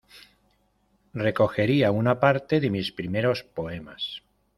[1.13, 4.23] Recogería una parte de mis primeros poemas.